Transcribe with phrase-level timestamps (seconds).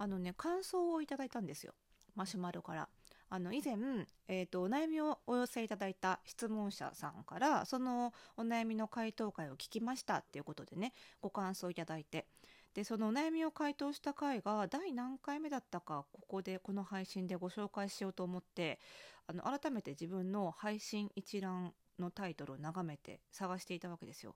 [0.00, 1.74] あのね感想をいただいたんですよ
[2.16, 2.88] マシュマロから。
[3.32, 3.76] あの以前、
[4.26, 12.26] えーと、お悩みをお寄せいただいた質問者さんからそのお悩みの回答会を聞きましたっていうことでねご感想いただいて
[12.74, 18.80] でそのお悩みを回答した回が第何回目だったかここでこの配信でご紹介しようと思って
[19.28, 24.34] あの改めて自分の配信一覧のタイトルを眺めて探していたわけですよ。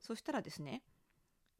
[0.00, 0.82] そしたらですね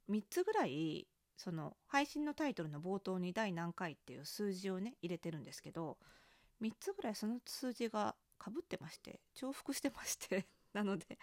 [0.09, 1.07] 3つぐらい
[1.37, 5.99] その配信のタイトルの冒頭に第何回っていう数字をね入れてるんですけど
[6.63, 11.19] 3つぐらいその数字がかぶってまして重複してまして なので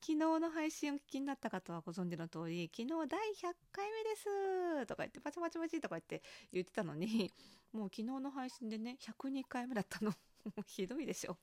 [0.00, 7.32] 昨日の配信を聞きになった方はご存知の通り昨日第100回目ですとか言ってパチパチパチとか言って言ってたのに
[7.72, 10.12] もう昨日の配信でね102回目だったの。
[10.66, 11.38] ひどいでしょ。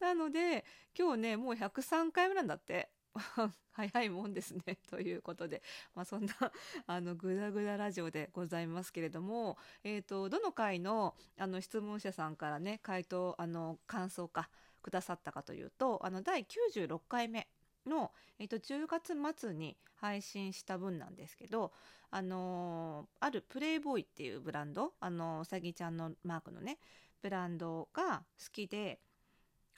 [0.00, 0.64] なので
[0.96, 2.90] 今日ねもう103回目なんだって。
[3.72, 4.78] 早いもんですね。
[4.88, 5.62] ということで、
[5.94, 6.34] まあ、そんな
[6.86, 14.50] あのグダグダラジオでございますけれども、えーと、どの回のあの質問者さんからね回答あの感想か
[14.82, 17.48] くださったかというとあの第96回目
[17.86, 21.72] の、えーと、10月末に配信した分なんですけど、
[22.10, 26.78] あの、あるプレイボーイっていうブランドあのうさぎちゃんのマークのね
[27.20, 29.00] ブランドが好きで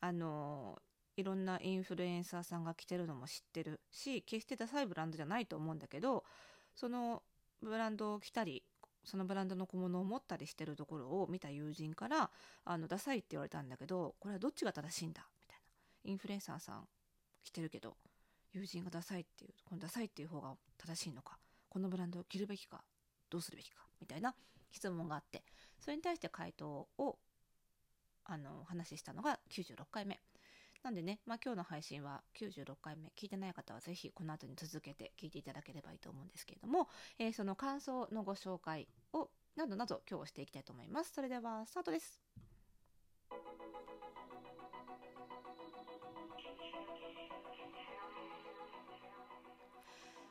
[0.00, 0.80] あの
[1.16, 6.24] いろんなインフルエンサーさんが着てるのも知ってるし決してダサいブランドじゃないと思うんだけど
[6.74, 7.22] その
[7.62, 8.62] ブランドを着たり
[9.04, 12.30] そのブランドの小物を持ったりしてるところを見た友人から
[12.64, 15.26] あのダサいって言われたんだけどこれはどっちが正しいんだ？
[15.40, 16.10] みたいな。
[16.10, 16.86] インフルエンサーさん
[17.42, 17.96] 着てるけど
[18.52, 22.82] 友人がダサいっていうこのダサいっていう方が正しいのかこのブランドを着るべきか
[23.30, 24.34] どうするべきかみたいな
[24.72, 25.42] 質問があって
[25.78, 27.18] それに対して回答を
[28.24, 30.20] あの話したのが96回目。
[30.82, 41.12] なんでね、まあ、今日の配信は96回目聞いてない方はぜひこの後に続けて聞いていただければいいと思うんですけれども、えー、その感想のご紹介をなどなど今日していきたいと思います。
[41.12, 42.22] それではスタートです。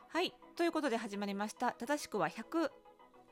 [0.07, 1.73] はいということで始まりました。
[1.73, 2.71] 正しくは100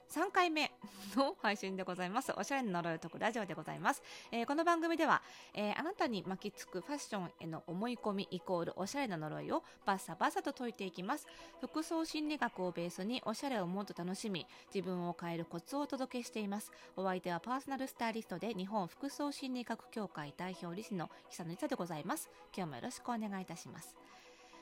[0.09, 0.71] 3回目
[1.17, 2.31] の配信でございます。
[2.37, 4.01] おしゃれの呪いを解くラジオでございます。
[4.31, 5.21] えー、この番組では、
[5.53, 11.27] えー、あなたに巻きつくファッションへの思い込みイコールおしゃれな呪いをバッサバサと解いていきます。
[11.59, 16.71] 服装心理学をベースにおしゃれをもっと楽しみ、自分を変えるコツをお届けしています。
[16.95, 22.29] お相手はパーソナルスタイリストで日本服装心理学協会代表理事の久野理沙でございます。
[22.55, 23.93] 今日もよろしくお願いいたします。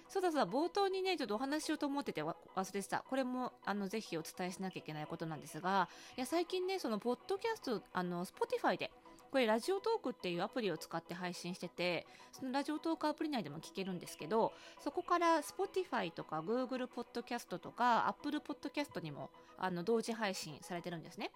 [0.07, 2.35] そうだそうだ、冒頭にね、ちょっとお話しようと思ってて忘
[2.73, 3.03] れてた。
[3.07, 8.91] これも、あの、ぜひお伝えしなきゃいけないことなんですが、いや、最近ね、その、ポッドキャスト、あの、Spotify で、
[9.35, 21.31] これラジオトークっていうアプリを使って配信しててそのラジオトークアプリ内でも聞けるんですけどそこから Spotify とか Google ポッドキャストとか Apple ポッドキャストにもあの同時配信されてるんですね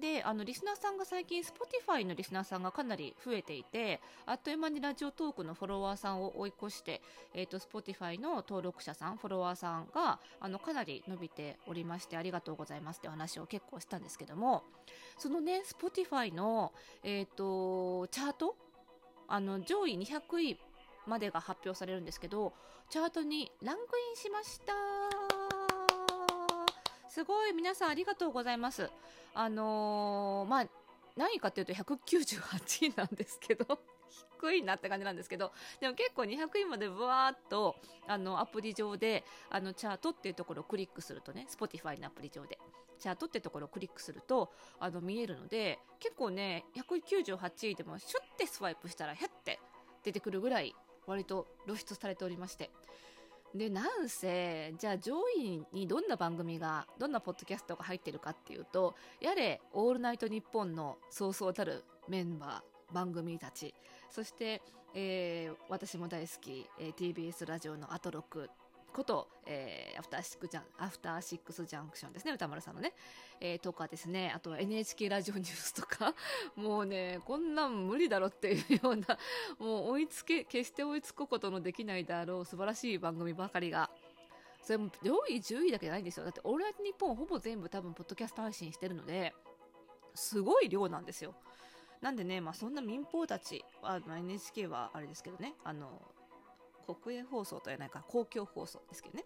[0.00, 7.00] であのリスナーさんが最近 Spotify のリスナーさんがかなり増えていてあっという間にラジオトークのフォロワーさんを追い越して、
[7.34, 14.64] えーと、Spotify の登録者さんフォロワーさんがあのかなり伸びておりましてありがとうございますってお話を結構したんですけども
[15.18, 18.56] そのね Spotify の、えーと、チャート
[19.28, 20.58] あの上位200位
[21.06, 22.52] までが発表されるんですけど
[22.90, 25.25] チャートにランクインしました
[27.16, 28.90] すごい皆さんありがとうございます。
[29.32, 30.66] あのー、まあ
[31.16, 33.78] 何かっていうと198位なんですけど
[34.38, 35.50] 低いなって感じなんですけど
[35.80, 42.58] でも結構200位までぶわーっとあのアプリ上であのチャートっていうところをクリックするとね Spotify のアプリ上で
[42.98, 49.58] チャートっていうところをクリックするとあの見えるので結構ね198位でもシュッてスワイプしたらヒャッて
[50.02, 50.74] 出てくるぐらい
[51.06, 52.70] 割と露出されておりまして
[53.56, 63.74] でなんせじゃあ上位にどんな番組がどんなポッドキャストが入ってるかっていうとやれ「オールナイトニッポン」のそうそうたるメンバー番組たち。
[64.10, 64.62] そして、
[64.94, 68.48] えー、私も大好き、えー、TBS ラジオのアトロク
[68.96, 72.94] こと、えー、アフターシックジャン、アフターシックスジャンクションですね、歌丸さんのね。
[73.42, 76.14] えー、とかですね、あとは NHK ラジオ ニュースとか、
[76.56, 79.18] もうね、こんなん無理だろっていうような、
[79.60, 83.90] もう追いつけ、決して追いつくことのできないであろう素晴らしい番組ばかりが、
[84.62, 86.24] それも上位10位だけじゃないんですよ。
[86.24, 89.34] だって、オールナイトニッポンほぼ全部多分、ポッドキャスト配信してるので、
[90.14, 91.34] すごい量なんですよ。
[92.00, 96.00] なんでね、まあ、そんな民放たち、あ NHK はあれですけどね、あの、
[96.94, 99.24] 国営放送とはないか公共放送ですけどね。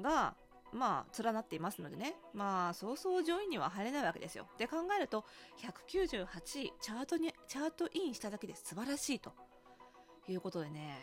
[0.00, 0.34] が
[0.72, 2.14] まあ連なっていますのでね。
[2.34, 4.46] まあそうそう上位には入れないわけですよ。
[4.58, 5.24] で考えると
[5.58, 6.26] 198
[6.62, 9.32] 位チャートにチャートインしただけで素晴らしいと。
[10.28, 10.98] いうことでね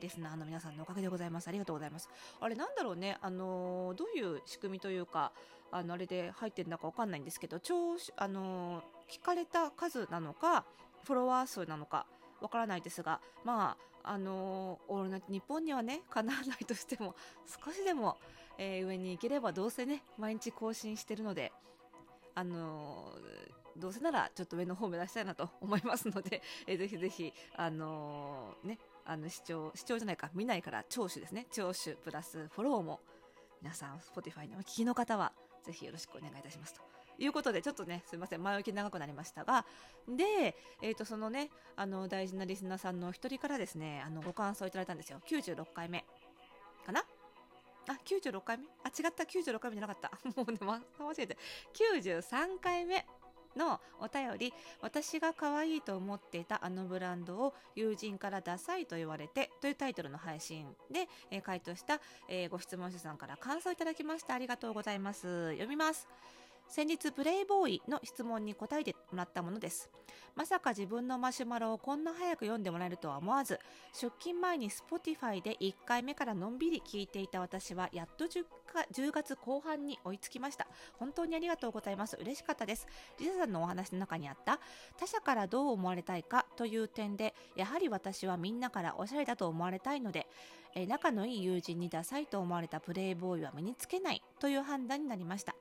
[0.00, 1.48] リスナーの皆さんのおかげでございます。
[1.48, 2.08] ありがとうございます。
[2.40, 3.18] あれなんだろうね。
[3.20, 5.32] あのどういう仕組みというか
[5.70, 10.64] あのあれで入ってるのかわかんないんですけど聴あの聞かれた数なのか
[11.04, 12.06] フォロワー数なのか
[12.40, 17.14] わからないですがまああのーオールナイト日本にはねかなわないとしても
[17.64, 18.16] 少しでも、
[18.58, 21.52] えー上に行ければどうせね毎日更新してるので
[22.34, 23.12] あの
[23.76, 31.46] どうせならちょっと上の方を目指したいなと思いますので、 えーぜひぜひあのーねあの視聴視聴じゃないか見ないから聴取ですね。
[31.50, 33.00] 聴取プラスフォローも
[33.60, 36.93] 皆さん Spotify にお聞きの方はぜひよろしくお願いいたしますと。
[37.18, 39.64] いうことでちょっとねすいません前置き長くなりましたが
[40.08, 45.20] で、えー、とそのねあの大事なリスナーさんの一人からですねあのご感想いただいたんですよ。
[45.26, 46.04] 96回目。
[46.84, 47.00] かな？
[47.88, 48.64] あ96回目？
[48.82, 49.24] あ違った。
[49.24, 50.10] 96回目じゃなかった。
[50.36, 51.38] もうねま間違えて
[51.74, 53.06] 93回目
[53.56, 64.34] のお便り私が可愛いと思っていたあのブランドを友人からダサいと言われてというタイトルの配信で、えー回答した、えーご質問者さんから感想いただきました。
[64.34, 65.50] ありがとうございます。
[65.50, 66.08] 読みます。
[66.68, 69.90] 先日プレイボーイの質問に答えてもらったものです。
[70.34, 73.60] まさか自分のマシュマロをこんな早く読んでもらえるとは思わず
[73.92, 78.44] 出勤前に Spotify で1回目からのんびり聞いていた私はやっと 10,
[78.92, 80.66] 10月後半に追いつきました。
[80.98, 82.16] 本当にありがとうございます。
[82.20, 82.86] 嬉しかったです。
[83.20, 84.58] リサさんのお話の中にあった
[84.98, 90.26] 他者からどう思われたいかという点でやはり私はみんなからおしゃれだと思われたいので
[90.74, 95.54] え仲のいい友人にダサいと思われたプレイボーイは身につけないという判断になりました。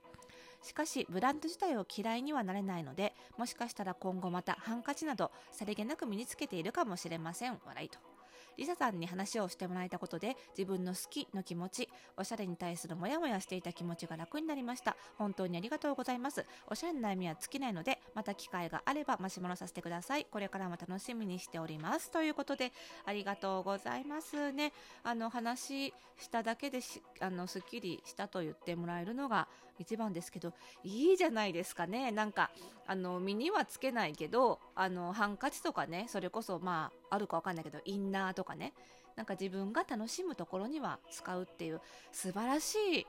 [0.63, 7.59] しかしブランド自体を嫌いにはなれないのでもしかしたら今後またハンカチなどさりげなく身につけているかもしれません。
[7.65, 8.12] 笑いと。
[8.57, 14.95] リサさんに話をしてもらえたことで自分の好きの気持ちおしゃれに対するモヤモヤしていた気持ちが楽になりました。
[15.17, 16.45] 本当にありがとうございます。
[16.67, 20.25] おしゃれな悩みは尽きないのでまた機会があればマシュマロさせてください。
[20.25, 22.11] これからも楽しみにしております。
[22.11, 22.71] ということで
[23.05, 24.73] ありがとうございますね。
[25.03, 29.47] あの話しただけでしあのすっきりしたと言ってもらえるのが
[29.79, 30.53] 一番ですけど
[30.83, 32.11] いいじゃないですかね。
[32.11, 32.51] なんか
[32.85, 38.73] あの身にはつけないけどあのハンカチとかねそれこそまああるかわかんないけどインナーとかとかね。
[39.15, 41.79] なんか自分が楽しむところには使うっていう
[42.11, 43.07] 素晴らしい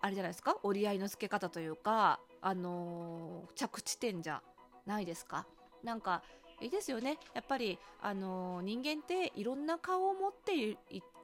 [0.00, 0.56] あれじゃないですか？
[0.62, 4.42] 折り合いのつけ方というかあのー着地点じゃ
[4.84, 5.46] ないですか？
[5.82, 6.22] なんか
[6.60, 7.18] いいですよね。
[7.34, 10.76] やっぱり、あのー人間っていろんな顔を持って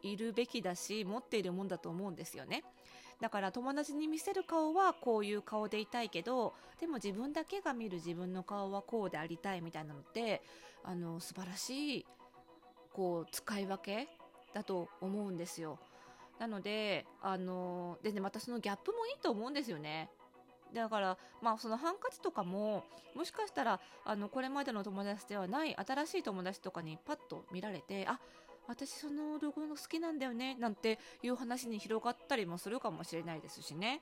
[0.02, 2.62] いるべきだし持っているもんだと思うんですよね。
[3.20, 10.43] だから友達に見せる顔はこういう顔でいたいけどでも自分だけが見る自分の顔はこうでありたいみたいなのって
[10.82, 12.06] あの素晴らしい
[12.94, 14.08] こう使い分け
[14.55, 15.79] だと思うんですよ
[16.38, 20.08] なのであのでねまたそのギャップもいいと思うんですよね
[20.73, 28.19] だから、まあ、そのハンカチとかももしかしたらあのこれまでの友達ではない新しい友達とかにパッと見られてあ
[28.67, 34.00] 私そのロゴの好きなんだよねなんていう話に広がったりもするかもしれないですしね。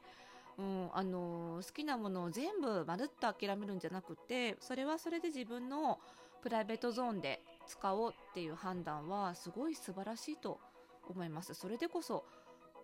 [0.59, 5.99] うん、あの好きなものを全部まるっと諦めるんじゃなくてそれはそれで自分の
[6.43, 10.61] プライベートゾーンで使おうっていう判断はすごい素晴らしいと
[11.09, 11.55] 思います。
[11.55, 12.25] それでこそ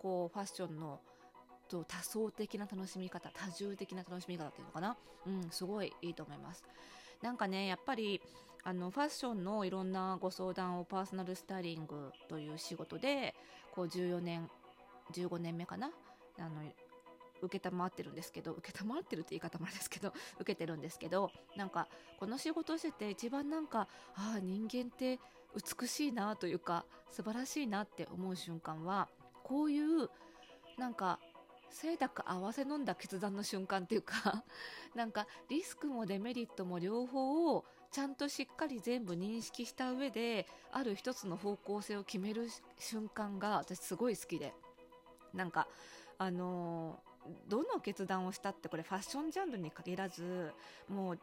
[0.01, 0.99] こうファッションの
[1.69, 4.97] 多層的な楽しみ方多重的な楽しみ方っていうのかな？
[5.27, 6.63] うんすごいいいと思います。
[7.21, 8.21] なんかねやっぱり
[8.63, 13.35] あのファッションのいろんなご相談をパーソナルスタイリングという仕事で
[13.71, 14.49] こう14年
[15.13, 15.91] 15年目かな？
[16.39, 16.49] あの
[17.41, 21.87] 受けたまってるんですけど受けたまってるって言い方もあれですけど 受けてるんですけどなんか
[22.19, 25.19] この仕事をしてて一番なんかああ人間って
[25.55, 29.09] 美しいなというか素晴らしいなって思う瞬間は
[29.43, 30.09] こういう
[30.77, 31.19] なんか
[31.71, 34.43] 清濁合わせ飲んだ決断の瞬間っていうか
[34.95, 42.47] なんかリスクもデメリットも両方をちゃんとしっかり全部認識した上である一つの方向性を決める
[42.77, 44.53] 瞬間が私すごい好きで。
[45.33, 45.67] なんか
[46.17, 47.09] あのー
[47.47, 50.51] どの決断をしたってこれファッションジャンルに限らず
[50.87, 51.19] もう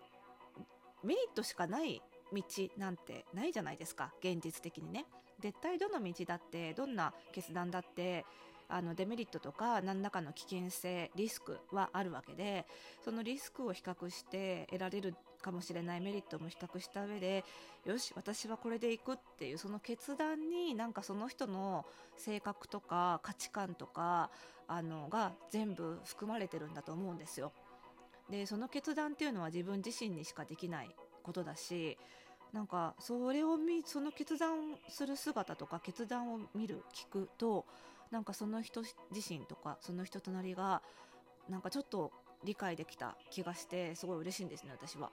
[1.03, 2.43] メリットしかない道
[2.77, 4.13] なんてないじゃないですか。
[4.21, 5.07] 現実的にね。
[5.41, 8.25] 絶対どの道だってどんな決断だって
[8.69, 12.67] あのデメリットとか何らかの危険性リスクはあるわけで
[13.05, 17.45] そのリスクを比較して得られるかもしれないメリットも比較した上で
[17.85, 21.85] よし私はこれでいくっていうその決断になんかその人の
[22.17, 24.31] 性格とか価値観とか
[24.69, 27.53] あのが全部含まれてるんだと思うんですよ。
[28.31, 30.91] でその決断っていうのは自分自身にしかできない
[31.23, 31.97] ことだし
[32.53, 37.67] なんかそれを見その決断する姿とか決断を見る聞くと
[38.11, 38.95] なんかその人自
[39.29, 40.83] 身とかその人となりが
[41.49, 42.13] なんかちょっと
[42.47, 45.11] 理解できた気がしてすごい嬉しいんですね私は。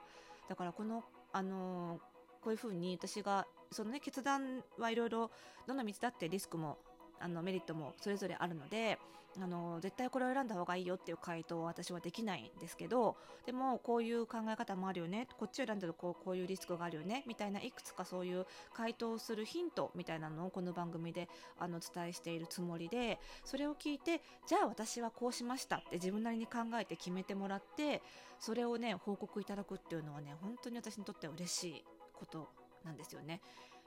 [0.48, 2.14] だからこのあのー
[2.44, 5.30] こういうふうに私がそのね決断はいろいろ
[5.66, 6.76] どの道だってリスクも
[7.20, 8.98] あのメリットもそれぞれあるので
[9.42, 13.16] あの絶対これを選んだ方がいいよっていう回答は私はできないんですけど
[13.46, 21.28] でもこういう考え方もあるよねこっちを選んだらこうこういうリスクがあるよねみたいないくつかそういう回答するヒントみたいなのをこの番組で
[21.58, 28.02] あの伝えしているつもりでそれを聞いてじゃあ私はこうしましたって自分なりに考えて決めてもらって
[28.38, 32.48] それをね報告いただくっていうのはね本当に私にとっては嬉しいこと
[32.84, 33.40] なんですよね。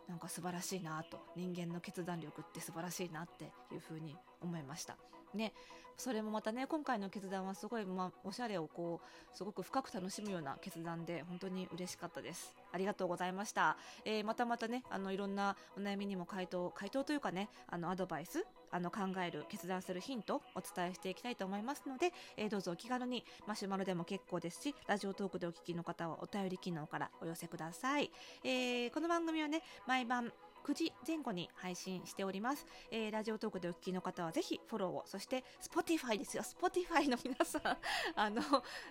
[0.07, 1.19] なんか素晴らしいなと。
[1.35, 4.97] 人間の決断力って素晴らしいなっていうふうに思いました。
[5.33, 5.53] ね、
[5.97, 12.55] それもまたね今回の決断はすごい、まあ、おしゃれをこうすごく深く楽しむような決断で本当に嬉しかったです。
[12.71, 28.11] ありがとうございました、えー、またまたねあのいろんなお悩みにも回答回答というかねあのアドバイスあの考える決断するヒントをお伝えしていきたいと思いますので、えー、どうぞお気軽にマシュマロでも結構ですしラジオトークでお聞きの方はお便り機能からお寄せください、
[28.43, 30.31] えー、この番組はね毎晩
[30.63, 32.65] 9時前後に配信しております。
[32.91, 36.43] えー、ラジオトークでお聞きの方はぜひフォローを、そして Spotify ですよ。
[36.43, 37.61] Spotify の皆さん、
[38.15, 38.41] あの、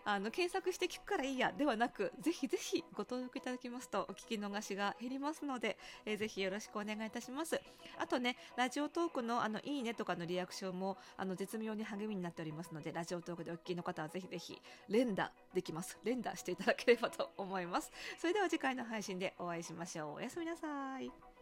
[0.04, 7.60] あの、検索して聞くからいいや、ではなく、ぜひぜひご登録いただきますとお聞き逃しが減りますので、えー、ぜひよろしくお願いいたします。
[7.98, 15.98] あとね、ラジオトークのあの、いいねとかのリアクションも、あの、絶妙に励みになっておりますので、ラジオトークでお聞きの方はぜひぜひ連打できます。
[16.04, 17.90] 連打していただければと思います。
[18.18, 20.14] それでは次回の配信でお会いしましょう。
[20.14, 21.35] おやすみなさい。